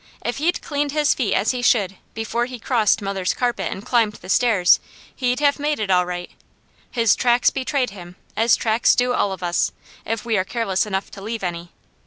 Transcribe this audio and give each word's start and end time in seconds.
If 0.25 0.37
he'd 0.37 0.63
cleaned 0.63 0.93
his 0.93 1.13
feet 1.13 1.35
as 1.35 1.51
he 1.51 1.61
should, 1.61 1.95
before 2.15 2.45
he 2.47 2.57
crossed 2.57 3.03
mother's 3.03 3.35
carpet 3.35 3.71
and 3.71 3.85
climbed 3.85 4.13
the 4.13 4.29
stairs, 4.29 4.79
he'd 5.15 5.39
have 5.41 5.59
made 5.59 5.79
it 5.79 5.91
all 5.91 6.07
right. 6.07 6.31
'His 6.89 7.15
tracks 7.15 7.51
betrayed 7.51 7.91
him,' 7.91 8.15
as 8.35 8.55
tracks 8.55 8.95
do 8.95 9.13
all 9.13 9.31
of 9.31 9.43
us, 9.43 9.71
if 10.03 10.25
we 10.25 10.37
are 10.37 10.43
careless 10.43 10.87
enough 10.87 11.11
to 11.11 11.21
leave 11.21 11.43
any. 11.43 11.71